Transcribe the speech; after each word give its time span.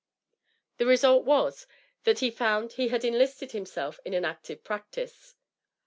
The 0.77 0.87
result 0.87 1.25
was, 1.25 1.67
that 2.05 2.17
he 2.25 2.31
found 2.31 2.71
he 2.73 2.87
had 2.87 3.05
enlisted 3.05 3.51
himself 3.51 3.99
in 4.03 4.15
an 4.15 4.25
active 4.25 4.63
practice. 4.63 5.35